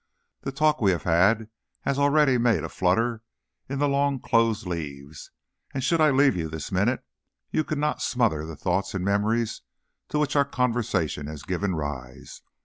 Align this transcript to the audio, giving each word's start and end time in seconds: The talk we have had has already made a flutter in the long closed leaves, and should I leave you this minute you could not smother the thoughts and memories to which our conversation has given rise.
The 0.41 0.51
talk 0.51 0.81
we 0.81 0.89
have 0.93 1.03
had 1.03 1.47
has 1.81 1.99
already 1.99 2.39
made 2.39 2.63
a 2.63 2.69
flutter 2.69 3.21
in 3.69 3.77
the 3.77 3.87
long 3.87 4.19
closed 4.19 4.65
leaves, 4.65 5.29
and 5.75 5.83
should 5.83 6.01
I 6.01 6.09
leave 6.09 6.35
you 6.35 6.49
this 6.49 6.71
minute 6.71 7.05
you 7.51 7.63
could 7.63 7.77
not 7.77 8.01
smother 8.01 8.43
the 8.43 8.55
thoughts 8.55 8.95
and 8.95 9.05
memories 9.05 9.61
to 10.09 10.17
which 10.17 10.35
our 10.35 10.43
conversation 10.43 11.27
has 11.27 11.43
given 11.43 11.75
rise. 11.75 12.41